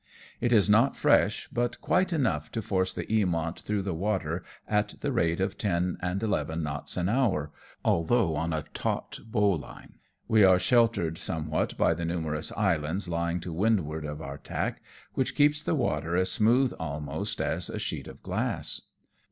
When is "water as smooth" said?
15.75-16.73